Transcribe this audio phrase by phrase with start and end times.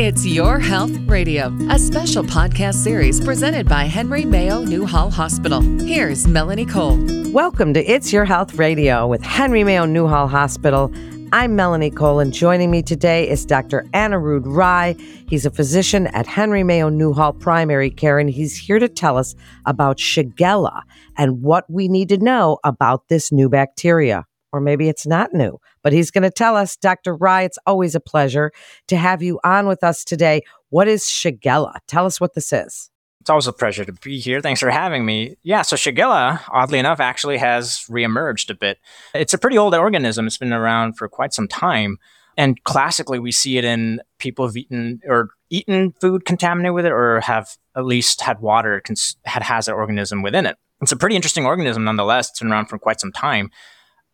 [0.00, 5.60] It's Your Health Radio, a special podcast series presented by Henry Mayo Newhall Hospital.
[5.60, 6.96] Here's Melanie Cole.
[7.32, 10.92] Welcome to It's Your Health Radio with Henry Mayo Newhall Hospital.
[11.32, 13.86] I'm Melanie Cole, and joining me today is Dr.
[13.92, 14.94] Anirudh Rai.
[15.28, 19.34] He's a physician at Henry Mayo Newhall Primary Care, and he's here to tell us
[19.66, 20.82] about Shigella
[21.16, 24.26] and what we need to know about this new bacteria.
[24.52, 25.58] Or maybe it's not new,
[25.88, 26.76] but he's going to tell us.
[26.76, 27.14] Dr.
[27.14, 28.52] Rai, it's always a pleasure
[28.88, 30.42] to have you on with us today.
[30.68, 31.78] What is Shigella?
[31.86, 32.90] Tell us what this is.
[33.22, 34.42] It's always a pleasure to be here.
[34.42, 35.36] Thanks for having me.
[35.44, 38.80] Yeah, so Shigella, oddly enough, actually has reemerged a bit.
[39.14, 40.26] It's a pretty old organism.
[40.26, 41.96] It's been around for quite some time.
[42.36, 46.92] And classically, we see it in people who've eaten or eaten food contaminated with it
[46.92, 50.58] or have at least had water cons- had has that organism within it.
[50.82, 52.28] It's a pretty interesting organism nonetheless.
[52.28, 53.50] It's been around for quite some time.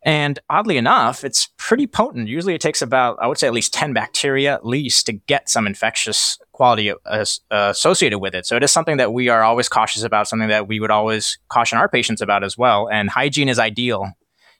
[0.05, 2.27] And oddly enough, it's pretty potent.
[2.27, 5.49] Usually it takes about, I would say, at least 10 bacteria at least to get
[5.49, 8.45] some infectious quality uh, associated with it.
[8.45, 11.39] So it is something that we are always cautious about, something that we would always
[11.49, 12.87] caution our patients about as well.
[12.87, 14.11] And hygiene is ideal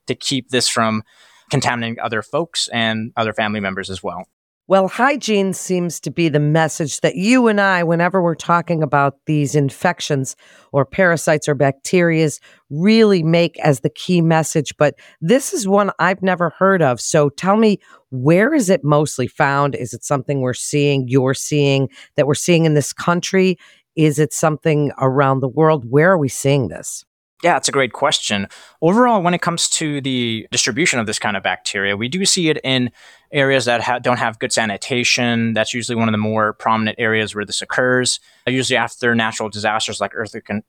[0.08, 1.03] to keep this from
[1.52, 4.25] contaminating other folks and other family members as well.
[4.67, 9.19] Well, hygiene seems to be the message that you and I, whenever we're talking about
[9.27, 10.35] these infections
[10.71, 12.31] or parasites or bacteria,
[12.71, 14.75] really make as the key message.
[14.75, 16.99] But this is one I've never heard of.
[16.99, 19.75] So tell me, where is it mostly found?
[19.75, 23.59] Is it something we're seeing, you're seeing, that we're seeing in this country?
[23.95, 25.86] Is it something around the world?
[25.88, 27.05] Where are we seeing this?
[27.46, 28.48] Yeah, it's a great question.
[28.82, 32.50] Overall, when it comes to the distribution of this kind of bacteria, we do see
[32.50, 32.90] it in
[33.32, 35.54] areas that ha- don't have good sanitation.
[35.54, 38.20] That's usually one of the more prominent areas where this occurs.
[38.48, 40.14] Usually, after natural disasters like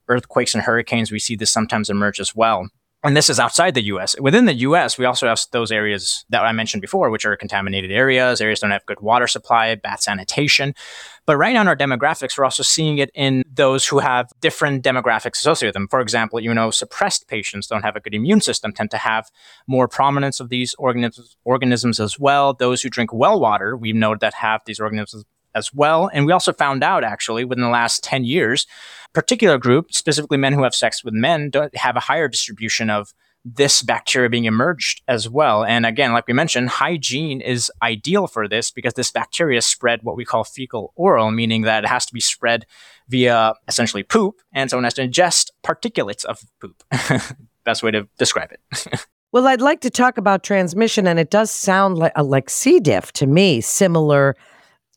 [0.07, 2.69] earthquakes and hurricanes, we see this sometimes emerge as well
[3.03, 4.19] and this is outside the US.
[4.19, 7.91] Within the US, we also have those areas that I mentioned before, which are contaminated
[7.91, 10.73] areas, areas don't have good water supply, bad sanitation.
[11.27, 14.83] But right now in our demographics, we're also seeing it in those who have different
[14.83, 15.87] demographics associated with them.
[15.89, 19.29] For example, you know, suppressed patients don't have a good immune system, tend to have
[19.67, 22.53] more prominence of these organisms, organisms as well.
[22.53, 25.23] Those who drink well water, we've noted that have these organisms
[25.57, 26.09] as well.
[26.13, 28.67] And we also found out actually within the last 10 years,
[29.13, 33.13] particular group, specifically men who have sex with men, have a higher distribution of
[33.55, 35.63] this bacteria being emerged as well.
[35.63, 40.17] And again, like we mentioned, hygiene is ideal for this because this bacteria spread what
[40.17, 42.65] we call fecal oral, meaning that it has to be spread
[43.07, 46.83] via essentially poop, and someone has to ingest particulates of poop.
[47.63, 49.05] Best way to describe it.
[49.31, 52.79] well, I'd like to talk about transmission, and it does sound like, like C.
[52.79, 54.35] diff to me, similar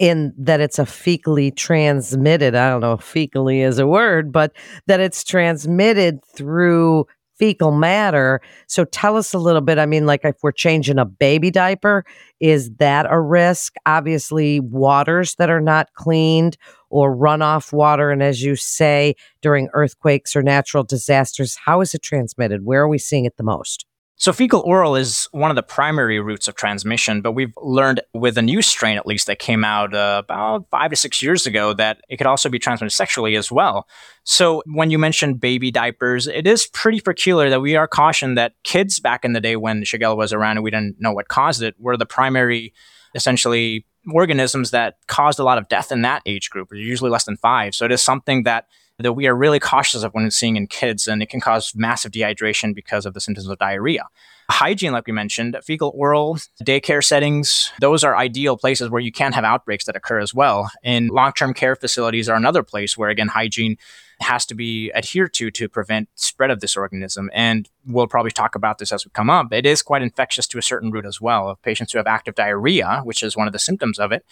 [0.00, 2.54] in that it's a fecally transmitted.
[2.56, 4.52] I don't know if fecally is a word, but
[4.86, 7.06] that it's transmitted through
[7.38, 8.40] fecal matter.
[8.66, 9.78] So tell us a little bit.
[9.78, 12.04] I mean, like if we're changing a baby diaper,
[12.40, 13.74] is that a risk?
[13.84, 16.56] Obviously, waters that are not cleaned
[16.88, 18.10] or runoff water.
[18.10, 22.64] And as you say, during earthquakes or natural disasters, how is it transmitted?
[22.64, 23.84] Where are we seeing it the most?
[24.20, 28.36] So fecal oral is one of the primary routes of transmission, but we've learned with
[28.36, 31.72] a new strain, at least that came out uh, about five to six years ago,
[31.72, 33.88] that it could also be transmitted sexually as well.
[34.24, 38.52] So when you mentioned baby diapers, it is pretty peculiar that we are cautioned that
[38.62, 41.62] kids back in the day when Shigella was around and we didn't know what caused
[41.62, 42.74] it were the primary,
[43.14, 47.38] essentially organisms that caused a lot of death in that age group, usually less than
[47.38, 47.74] five.
[47.74, 48.66] So it is something that
[49.02, 52.12] that we are really cautious of when seeing in kids, and it can cause massive
[52.12, 54.08] dehydration because of the symptoms of diarrhea.
[54.50, 59.32] Hygiene, like we mentioned, fecal oral, daycare settings, those are ideal places where you can
[59.32, 60.70] have outbreaks that occur as well.
[60.82, 63.76] And long term care facilities are another place where, again, hygiene
[64.20, 67.30] has to be adhered to to prevent spread of this organism.
[67.32, 69.52] And we'll probably talk about this as we come up.
[69.52, 71.48] It is quite infectious to a certain route as well.
[71.48, 74.24] Of patients who have active diarrhea, which is one of the symptoms of it,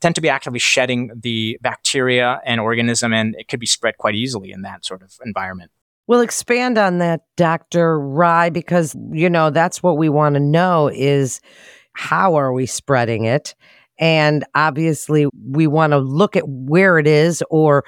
[0.00, 4.14] tend to be actively shedding the bacteria and organism, and it could be spread quite
[4.14, 5.70] easily in that sort of environment.
[6.06, 7.98] We'll expand on that, Dr.
[7.98, 11.40] Rai, because, you know, that's what we want to know is
[11.94, 13.54] how are we spreading it?
[13.98, 17.84] And obviously, we want to look at where it is, or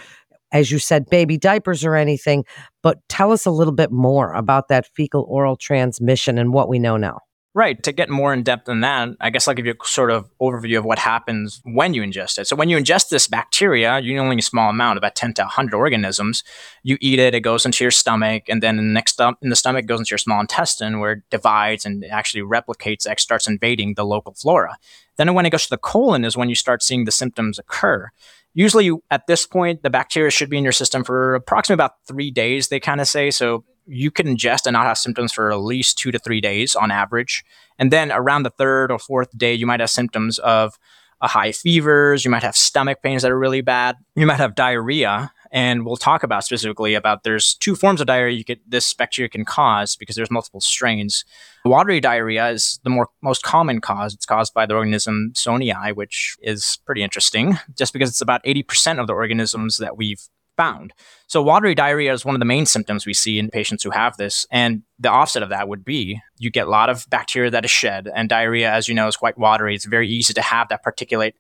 [0.50, 2.44] as you said, baby diapers or anything.
[2.82, 6.78] But tell us a little bit more about that fecal oral transmission and what we
[6.78, 7.19] know now.
[7.54, 7.82] Right.
[7.82, 10.30] To get more in depth in that, I guess I'll give you a sort of
[10.40, 12.46] overview of what happens when you ingest it.
[12.46, 15.74] So when you ingest this bacteria, you only a small amount, about 10 to 100
[15.74, 16.44] organisms.
[16.82, 19.86] You eat it, it goes into your stomach, and then the next in the stomach
[19.86, 24.34] goes into your small intestine where it divides and actually replicates, starts invading the local
[24.34, 24.76] flora.
[25.16, 28.10] Then when it goes to the colon is when you start seeing the symptoms occur.
[28.54, 32.30] Usually at this point, the bacteria should be in your system for approximately about three
[32.30, 33.30] days, they kind of say.
[33.30, 36.75] So you can ingest and not have symptoms for at least two to three days
[36.75, 37.44] on average.
[37.79, 40.79] And then around the third or fourth day, you might have symptoms of
[41.20, 44.55] a high fevers, you might have stomach pains that are really bad, you might have
[44.55, 48.93] diarrhea, and we'll talk about specifically about there's two forms of diarrhea you get this
[48.94, 51.25] bacteria can cause because there's multiple strains.
[51.64, 54.14] Watery diarrhea is the more most common cause.
[54.14, 59.00] It's caused by the organism Sonnei, which is pretty interesting, just because it's about 80%
[59.00, 60.93] of the organisms that we've found.
[61.28, 64.19] So watery diarrhea is one of the main symptoms we see in patients who have
[64.19, 64.44] this.
[64.50, 67.70] And the offset of that would be you get a lot of bacteria that is
[67.70, 69.75] shed and diarrhea, as you know, is quite watery.
[69.75, 71.32] It's very easy to have that particulate,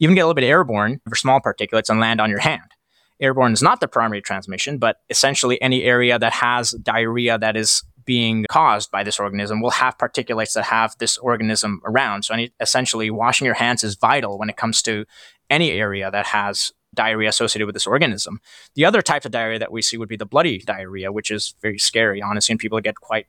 [0.00, 2.72] even get a little bit airborne for small particulates and land on your hand
[3.22, 7.84] airborne is not the primary transmission, but essentially any area that has diarrhea that is
[8.04, 12.24] being caused by this organism will have particulates that have this organism around.
[12.24, 15.04] So, any, essentially, washing your hands is vital when it comes to
[15.48, 18.40] any area that has diarrhea associated with this organism.
[18.74, 21.54] The other type of diarrhea that we see would be the bloody diarrhea, which is
[21.62, 23.26] very scary, honestly, and people get quite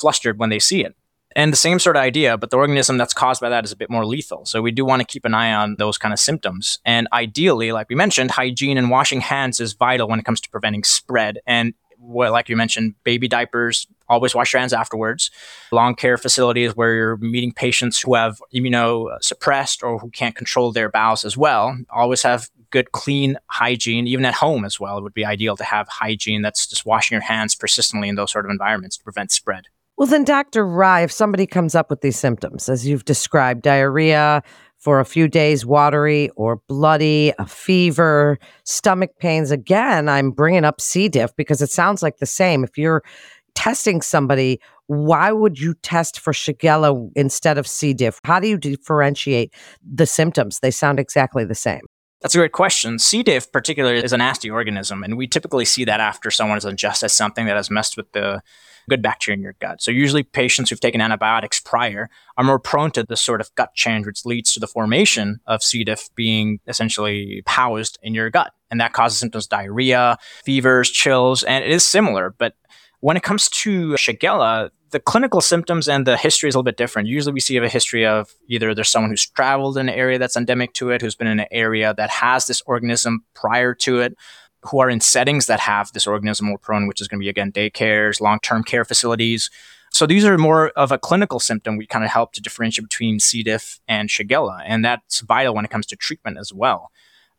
[0.00, 0.94] flustered when they see it.
[1.34, 3.76] And the same sort of idea, but the organism that's caused by that is a
[3.76, 4.44] bit more lethal.
[4.44, 6.78] So we do want to keep an eye on those kind of symptoms.
[6.84, 10.50] And ideally, like we mentioned, hygiene and washing hands is vital when it comes to
[10.50, 11.38] preventing spread.
[11.46, 15.30] And what, like you mentioned, baby diapers, always wash your hands afterwards.
[15.70, 20.90] Long care facilities where you're meeting patients who have immunosuppressed or who can't control their
[20.90, 24.98] bowels as well, always have good, clean hygiene, even at home as well.
[24.98, 28.32] It would be ideal to have hygiene that's just washing your hands persistently in those
[28.32, 29.66] sort of environments to prevent spread.
[29.96, 30.66] Well, then, Dr.
[30.66, 34.42] Rai if somebody comes up with these symptoms, as you've described, diarrhea
[34.78, 40.80] for a few days, watery or bloody, a fever, stomach pains, again, I'm bringing up
[40.80, 41.08] C.
[41.08, 42.64] diff because it sounds like the same.
[42.64, 43.04] If you're
[43.54, 47.94] testing somebody, why would you test for Shigella instead of C.
[47.94, 48.20] diff?
[48.24, 50.60] How do you differentiate the symptoms?
[50.60, 51.82] They sound exactly the same.
[52.20, 53.00] That's a great question.
[53.00, 53.22] C.
[53.24, 57.10] diff, particularly, is a nasty organism, and we typically see that after someone has ingested
[57.10, 58.40] something that has messed with the
[58.88, 59.82] good bacteria in your gut.
[59.82, 63.74] So usually patients who've taken antibiotics prior are more prone to this sort of gut
[63.74, 65.84] change, which leads to the formation of C.
[65.84, 68.52] diff being essentially housed in your gut.
[68.70, 72.34] And that causes symptoms diarrhea, fevers, chills, and it is similar.
[72.38, 72.54] But
[73.02, 76.76] when it comes to Shigella, the clinical symptoms and the history is a little bit
[76.76, 77.08] different.
[77.08, 80.36] Usually we see a history of either there's someone who's traveled in an area that's
[80.36, 84.16] endemic to it, who's been in an area that has this organism prior to it,
[84.62, 87.28] who are in settings that have this organism more prone, which is going to be
[87.28, 89.50] again daycares, long-term care facilities.
[89.90, 91.76] So these are more of a clinical symptom.
[91.76, 93.42] We kind of help to differentiate between C.
[93.42, 96.92] diff and Shigella, and that's vital when it comes to treatment as well.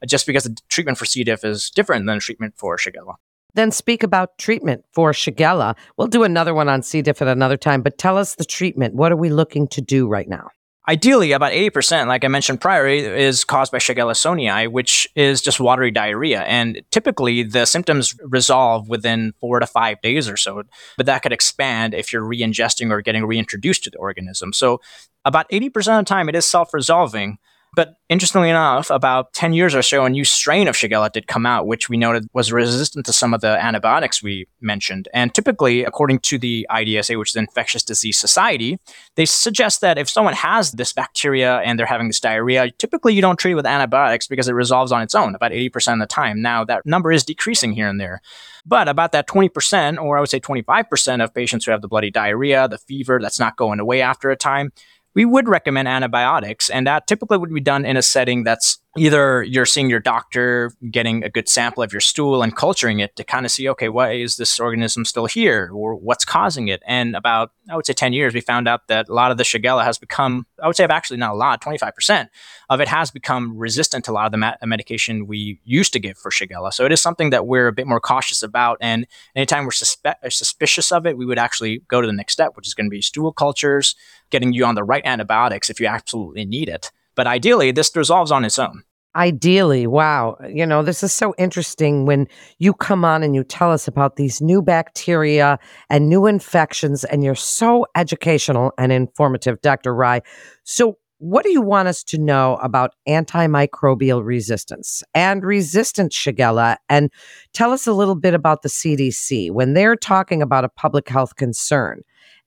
[0.06, 1.24] Just because the treatment for C.
[1.24, 3.16] diff is different than treatment for Shigella.
[3.56, 5.76] Then speak about treatment for Shigella.
[5.98, 7.02] We'll do another one on C.
[7.02, 8.96] diff at another time, but tell us the treatment.
[8.96, 10.50] What are we looking to do right now?
[10.86, 15.62] Ideally, about 80%, like I mentioned prior, is caused by Shigella sonnei, which is just
[15.62, 16.42] watery diarrhea.
[16.42, 20.64] And typically, the symptoms resolve within four to five days or so,
[20.98, 24.52] but that could expand if you're re ingesting or getting reintroduced to the organism.
[24.52, 24.82] So,
[25.24, 25.68] about 80%
[26.00, 27.38] of the time, it is self resolving.
[27.76, 31.46] But interestingly enough, about 10 years or so, a new strain of Shigella did come
[31.46, 35.08] out, which we noted was resistant to some of the antibiotics we mentioned.
[35.12, 38.78] And typically, according to the IDSA, which is the Infectious Disease Society,
[39.16, 43.22] they suggest that if someone has this bacteria and they're having this diarrhea, typically you
[43.22, 46.06] don't treat it with antibiotics because it resolves on its own about 80% of the
[46.06, 46.44] time.
[46.44, 48.22] Now, that number is decreasing here and there.
[48.66, 52.12] But about that 20%, or I would say 25% of patients who have the bloody
[52.12, 54.72] diarrhea, the fever that's not going away after a time,
[55.14, 59.42] we would recommend antibiotics, and that typically would be done in a setting that's either
[59.44, 63.24] you're seeing your doctor getting a good sample of your stool and culturing it to
[63.24, 66.84] kind of see, okay, why is this organism still here or what's causing it?
[66.86, 69.44] And about, I would say 10 years, we found out that a lot of the
[69.44, 72.30] Shigella has become, I would say actually not a lot, 25%
[72.70, 76.00] of it has become resistant to a lot of the ma- medication we used to
[76.00, 76.72] give for Shigella.
[76.72, 78.78] So it is something that we're a bit more cautious about.
[78.80, 82.56] And anytime we're suspe- suspicious of it, we would actually go to the next step,
[82.56, 83.96] which is going to be stool cultures,
[84.34, 86.92] getting you on the right antibiotics if you absolutely need it.
[87.16, 88.84] But ideally, this resolves on its own.
[89.16, 90.38] Ideally, wow.
[90.52, 94.16] You know, this is so interesting when you come on and you tell us about
[94.16, 95.60] these new bacteria
[95.92, 99.94] and new infections, and you're so educational and informative, Dr.
[99.94, 100.22] Rai.
[100.64, 106.78] So, what do you want us to know about antimicrobial resistance and resistant Shigella?
[106.90, 107.12] And
[107.54, 111.36] tell us a little bit about the CDC when they're talking about a public health
[111.36, 112.02] concern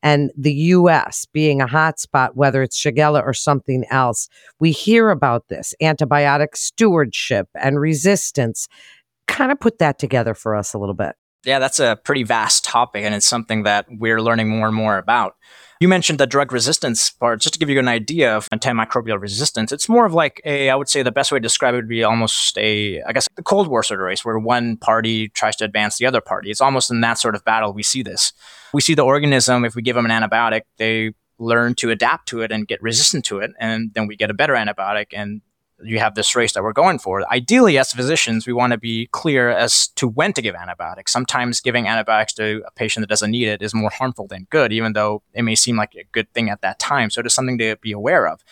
[0.06, 4.28] and the US being a hotspot, whether it's Shigella or something else.
[4.60, 8.68] We hear about this antibiotic stewardship and resistance.
[9.26, 11.16] Kind of put that together for us a little bit.
[11.44, 14.96] Yeah, that's a pretty vast topic, and it's something that we're learning more and more
[14.96, 15.34] about.
[15.78, 17.40] You mentioned the drug resistance part.
[17.40, 20.74] Just to give you an idea of antimicrobial resistance, it's more of like a, I
[20.74, 23.42] would say the best way to describe it would be almost a, I guess, the
[23.42, 26.50] Cold War sort of race where one party tries to advance the other party.
[26.50, 28.32] It's almost in that sort of battle we see this.
[28.72, 32.40] We see the organism, if we give them an antibiotic, they learn to adapt to
[32.40, 33.50] it and get resistant to it.
[33.60, 35.42] And then we get a better antibiotic and
[35.82, 37.30] you have this race that we're going for.
[37.30, 41.12] Ideally, as physicians, we want to be clear as to when to give antibiotics.
[41.12, 44.72] Sometimes giving antibiotics to a patient that doesn't need it is more harmful than good,
[44.72, 47.10] even though it may seem like a good thing at that time.
[47.10, 48.42] So it is something to be aware of.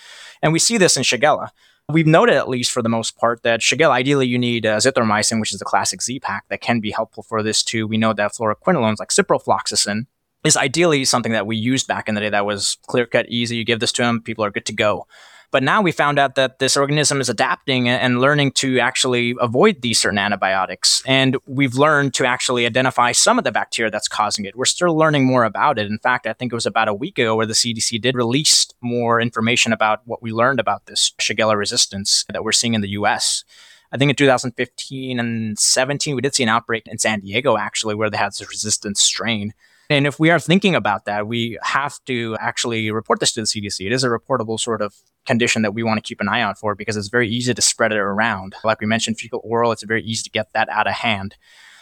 [0.42, 1.48] And we see this in Shigella.
[1.90, 5.38] We've noted, at least for the most part, that Shigella, ideally, you need uh, zithromycin,
[5.38, 7.86] which is the classic Z pack that can be helpful for this too.
[7.86, 10.06] We know that fluoroquinolones like ciprofloxacin
[10.44, 13.56] is ideally something that we used back in the day that was clear cut, easy.
[13.56, 15.06] You give this to them, people are good to go.
[15.54, 19.82] But now we found out that this organism is adapting and learning to actually avoid
[19.82, 21.00] these certain antibiotics.
[21.06, 24.56] And we've learned to actually identify some of the bacteria that's causing it.
[24.56, 25.86] We're still learning more about it.
[25.86, 28.66] In fact, I think it was about a week ago where the CDC did release
[28.80, 32.90] more information about what we learned about this Shigella resistance that we're seeing in the
[32.90, 33.44] US.
[33.92, 37.94] I think in 2015 and 17, we did see an outbreak in San Diego, actually,
[37.94, 39.54] where they had this resistant strain.
[39.90, 43.46] And if we are thinking about that, we have to actually report this to the
[43.46, 43.86] CDC.
[43.86, 44.94] It is a reportable sort of
[45.26, 47.62] condition that we want to keep an eye out for because it's very easy to
[47.62, 48.54] spread it around.
[48.64, 51.36] Like we mentioned, fecal oral, it's very easy to get that out of hand.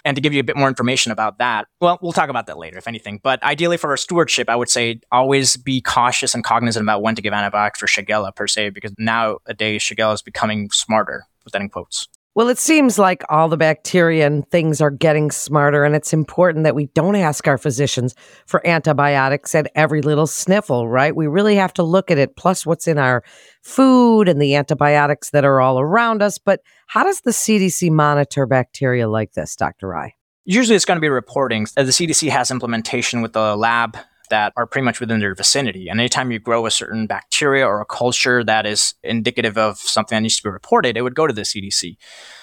[0.05, 2.59] And to give you a bit more information about that, well, we'll talk about that
[2.59, 3.21] later, if anything.
[3.23, 7.15] But ideally, for our stewardship, I would say always be cautious and cognizant about when
[7.15, 11.63] to give antibiotics for Shigella per se, because nowadays Shigella is becoming smarter, put that
[11.63, 12.09] in quotes.
[12.35, 16.65] Well, it seems like all the bacteria and things are getting smarter, and it's important
[16.65, 18.15] that we don't ask our physicians
[18.47, 21.15] for antibiotics at every little sniffle, right?
[21.15, 23.23] We really have to look at it, plus what's in our
[23.63, 26.39] food and the antibiotics that are all around us.
[26.39, 29.89] But how does the CDC monitor bacteria like this, Dr.
[29.89, 30.17] Rai?
[30.47, 31.67] Usually it's going to be reporting.
[31.77, 33.99] Uh, the CDC has implementation with the lab
[34.33, 35.89] that are pretty much within their vicinity.
[35.91, 40.17] And anytime you grow a certain bacteria or a culture that is indicative of something
[40.17, 41.99] that needs to be reported, it would go to the CDC.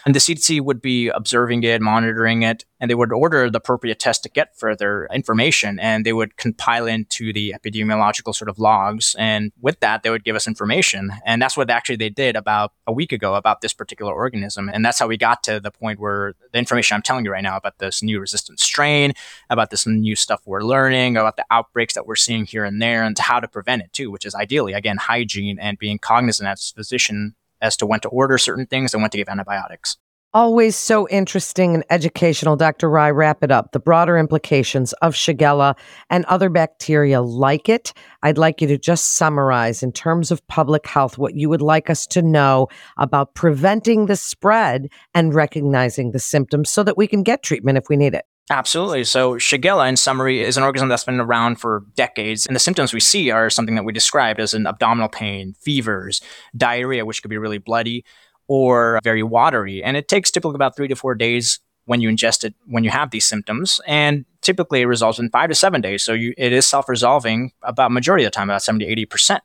[0.05, 3.99] And the CDC would be observing it, monitoring it, and they would order the appropriate
[3.99, 5.79] test to get further information.
[5.79, 9.15] And they would compile into the epidemiological sort of logs.
[9.17, 11.11] And with that, they would give us information.
[11.25, 14.69] And that's what actually they did about a week ago about this particular organism.
[14.71, 17.43] And that's how we got to the point where the information I'm telling you right
[17.43, 19.13] now about this new resistant strain,
[19.49, 21.45] about this new stuff we're learning, about the
[21.79, 24.35] outbreaks that we're seeing here and there, and how to prevent it too, which is
[24.35, 28.65] ideally, again, hygiene and being cognizant as a physician as to when to order certain
[28.65, 29.97] things and when to give antibiotics.
[30.33, 32.57] Always so interesting and educational.
[32.57, 32.89] Dr.
[32.89, 33.13] Rai.
[33.13, 33.71] wrap it up.
[33.71, 35.75] The broader implications of Shigella
[36.09, 37.93] and other bacteria like it.
[38.21, 41.89] I'd like you to just summarize in terms of public health what you would like
[41.89, 42.67] us to know
[42.97, 47.85] about preventing the spread and recognizing the symptoms so that we can get treatment if
[47.89, 48.25] we need it.
[48.51, 49.03] Absolutely.
[49.03, 52.47] So, Shigella, in summary, is an organism that's been around for decades.
[52.47, 56.19] And the symptoms we see are something that we described as an abdominal pain, fevers,
[56.57, 58.03] diarrhea, which could be really bloody,
[58.47, 59.83] or very watery.
[59.83, 62.89] And it takes typically about three to four days when you ingest it when you
[62.89, 63.79] have these symptoms.
[63.85, 66.03] And typically it results in five to seven days.
[66.03, 69.41] So, you, it is self resolving about majority of the time, about 70 to 80%.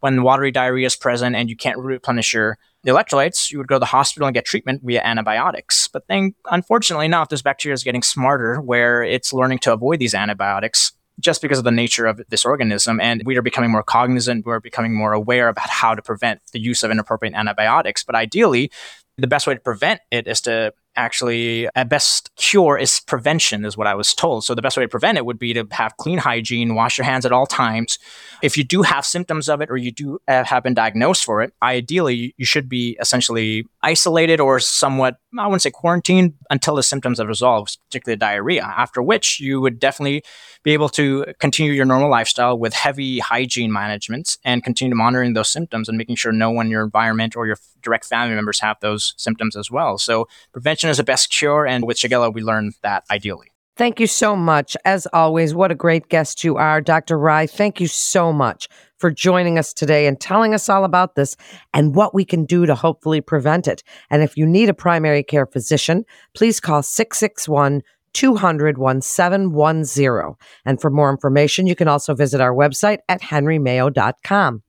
[0.00, 3.80] When watery diarrhea is present and you can't replenish your electrolytes, you would go to
[3.80, 5.88] the hospital and get treatment via antibiotics.
[5.88, 10.14] But then, unfortunately, now this bacteria is getting smarter where it's learning to avoid these
[10.14, 12.98] antibiotics just because of the nature of this organism.
[13.00, 16.60] And we are becoming more cognizant, we're becoming more aware about how to prevent the
[16.60, 18.02] use of inappropriate antibiotics.
[18.02, 18.70] But ideally,
[19.18, 23.76] the best way to prevent it is to actually a best cure is prevention is
[23.76, 24.44] what i was told.
[24.44, 27.04] So the best way to prevent it would be to have clean hygiene wash your
[27.04, 27.98] hands at all times.
[28.42, 31.42] If you do have symptoms of it or you do uh, have been diagnosed for
[31.42, 36.82] it ideally you should be essentially isolated or somewhat i wouldn't say quarantined until the
[36.82, 40.22] symptoms have resolved particularly diarrhea after which you would definitely
[40.62, 45.48] be able to continue your normal lifestyle with heavy hygiene management and continue monitoring those
[45.48, 48.76] symptoms and making sure no one in your environment or your direct family members have
[48.80, 49.96] those symptoms as well.
[49.96, 51.66] So prevention is the best cure.
[51.66, 53.48] And with Shigella, we learned that ideally.
[53.76, 54.76] Thank you so much.
[54.84, 57.18] As always, what a great guest you are, Dr.
[57.18, 57.46] Rai.
[57.46, 58.68] Thank you so much
[58.98, 61.34] for joining us today and telling us all about this
[61.72, 63.82] and what we can do to hopefully prevent it.
[64.10, 66.04] And if you need a primary care physician,
[66.34, 67.82] please call 661
[68.12, 70.34] 200 1710.
[70.66, 74.62] And for more information, you can also visit our website at henrymayo.com.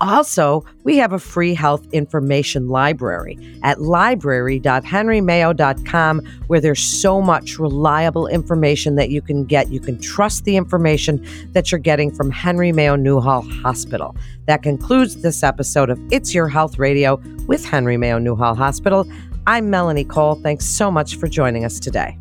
[0.00, 8.28] Also, we have a free health information library at library.henrymayo.com where there's so much reliable
[8.28, 9.72] information that you can get.
[9.72, 14.14] You can trust the information that you're getting from Henry Mayo Newhall Hospital.
[14.46, 19.10] That concludes this episode of It's Your Health Radio with Henry Mayo Newhall Hospital.
[19.46, 20.34] I'm Melanie Cole.
[20.36, 22.18] Thanks so much for joining us today.